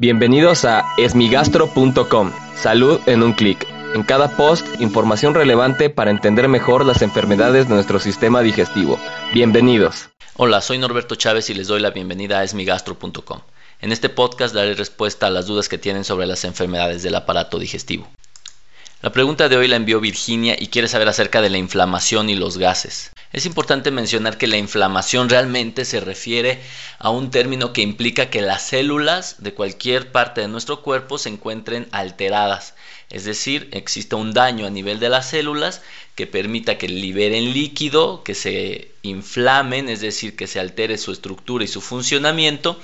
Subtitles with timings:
[0.00, 2.32] Bienvenidos a esmigastro.com.
[2.56, 3.66] Salud en un clic.
[3.94, 8.98] En cada post, información relevante para entender mejor las enfermedades de nuestro sistema digestivo.
[9.34, 10.08] Bienvenidos.
[10.38, 13.40] Hola, soy Norberto Chávez y les doy la bienvenida a esmigastro.com.
[13.82, 17.58] En este podcast daré respuesta a las dudas que tienen sobre las enfermedades del aparato
[17.58, 18.08] digestivo.
[19.02, 22.34] La pregunta de hoy la envió Virginia y quiere saber acerca de la inflamación y
[22.34, 23.12] los gases.
[23.32, 26.60] Es importante mencionar que la inflamación realmente se refiere
[26.98, 31.30] a un término que implica que las células de cualquier parte de nuestro cuerpo se
[31.30, 32.74] encuentren alteradas,
[33.08, 35.80] es decir, existe un daño a nivel de las células
[36.14, 41.64] que permita que liberen líquido, que se inflamen, es decir, que se altere su estructura
[41.64, 42.78] y su funcionamiento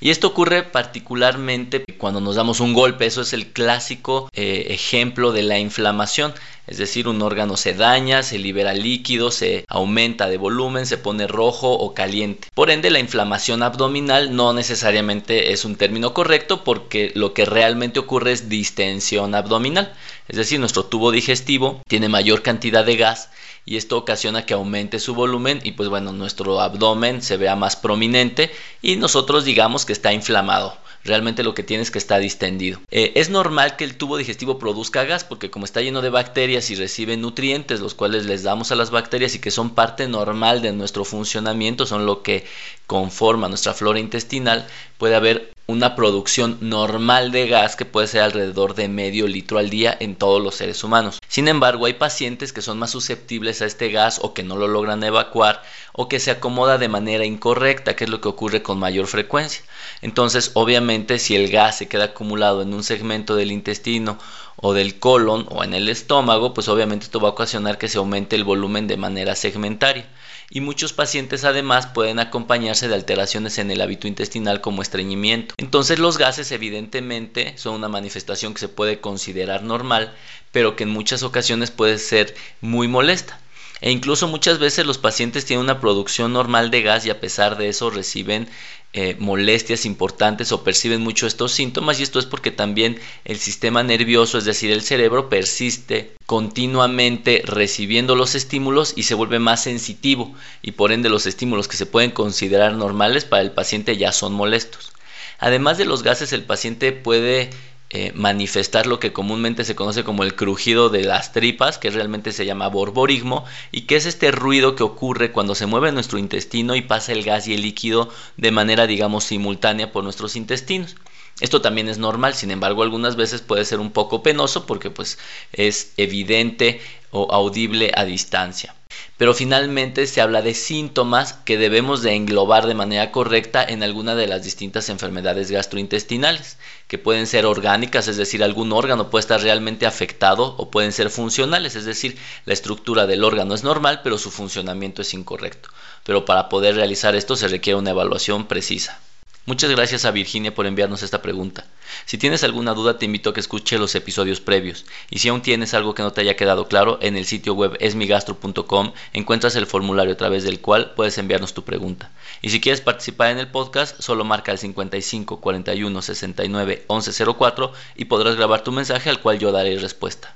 [0.00, 5.32] y esto ocurre particularmente cuando nos damos un golpe, eso es el clásico eh, ejemplo
[5.32, 6.32] de la inflamación.
[6.66, 11.26] Es decir, un órgano se daña, se libera líquido, se aumenta de volumen, se pone
[11.26, 12.48] rojo o caliente.
[12.54, 17.98] Por ende, la inflamación abdominal no necesariamente es un término correcto porque lo que realmente
[17.98, 19.92] ocurre es distensión abdominal.
[20.28, 23.30] Es decir, nuestro tubo digestivo tiene mayor cantidad de gas
[23.64, 27.76] y esto ocasiona que aumente su volumen y pues bueno, nuestro abdomen se vea más
[27.76, 28.50] prominente
[28.80, 30.76] y nosotros digamos que está inflamado.
[31.04, 32.80] Realmente lo que tiene es que está distendido.
[32.90, 36.70] Eh, es normal que el tubo digestivo produzca gas porque como está lleno de bacterias
[36.70, 40.60] y recibe nutrientes, los cuales les damos a las bacterias y que son parte normal
[40.60, 42.44] de nuestro funcionamiento, son lo que
[42.86, 44.66] conforma nuestra flora intestinal,
[44.98, 49.70] puede haber una producción normal de gas que puede ser alrededor de medio litro al
[49.70, 51.20] día en todos los seres humanos.
[51.28, 54.66] Sin embargo, hay pacientes que son más susceptibles a este gas o que no lo
[54.66, 58.80] logran evacuar o que se acomoda de manera incorrecta, que es lo que ocurre con
[58.80, 59.62] mayor frecuencia.
[60.02, 64.18] Entonces, obviamente, si el gas se queda acumulado en un segmento del intestino
[64.56, 67.98] o del colon o en el estómago, pues obviamente esto va a ocasionar que se
[67.98, 70.06] aumente el volumen de manera segmentaria
[70.50, 75.54] y muchos pacientes además pueden acompañarse de alteraciones en el hábito intestinal como estreñimiento.
[75.56, 80.12] Entonces los gases evidentemente son una manifestación que se puede considerar normal,
[80.50, 83.40] pero que en muchas ocasiones puede ser muy molesta.
[83.80, 87.56] E incluso muchas veces los pacientes tienen una producción normal de gas y a pesar
[87.56, 88.48] de eso reciben
[88.92, 93.84] eh, molestias importantes o perciben mucho estos síntomas y esto es porque también el sistema
[93.84, 100.34] nervioso, es decir, el cerebro persiste continuamente recibiendo los estímulos y se vuelve más sensitivo
[100.60, 104.32] y por ende los estímulos que se pueden considerar normales para el paciente ya son
[104.32, 104.92] molestos.
[105.38, 107.50] Además de los gases, el paciente puede
[107.92, 112.30] eh, manifestar lo que comúnmente se conoce como el crujido de las tripas, que realmente
[112.30, 116.76] se llama borborismo, y que es este ruido que ocurre cuando se mueve nuestro intestino
[116.76, 120.94] y pasa el gas y el líquido de manera, digamos, simultánea por nuestros intestinos.
[121.40, 125.18] Esto también es normal, sin embargo, algunas veces puede ser un poco penoso porque pues
[125.52, 126.80] es evidente
[127.10, 128.74] o audible a distancia
[129.20, 134.14] pero finalmente se habla de síntomas que debemos de englobar de manera correcta en alguna
[134.14, 136.56] de las distintas enfermedades gastrointestinales,
[136.88, 141.10] que pueden ser orgánicas, es decir, algún órgano puede estar realmente afectado o pueden ser
[141.10, 142.16] funcionales, es decir,
[142.46, 145.68] la estructura del órgano es normal, pero su funcionamiento es incorrecto.
[146.02, 149.00] Pero para poder realizar esto se requiere una evaluación precisa.
[149.46, 151.64] Muchas gracias a Virginia por enviarnos esta pregunta.
[152.04, 155.40] Si tienes alguna duda te invito a que escuche los episodios previos y si aún
[155.40, 159.66] tienes algo que no te haya quedado claro, en el sitio web esmigastro.com encuentras el
[159.66, 162.10] formulario a través del cual puedes enviarnos tu pregunta.
[162.42, 167.72] Y si quieres participar en el podcast, solo marca el 55 41 69 11 04
[167.96, 170.34] y podrás grabar tu mensaje al cual yo daré respuesta.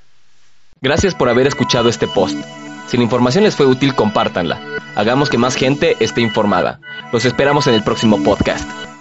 [0.80, 2.36] Gracias por haber escuchado este post.
[2.88, 4.60] Si la información les fue útil, compártanla.
[4.94, 6.80] Hagamos que más gente esté informada.
[7.12, 8.93] Los esperamos en el próximo podcast.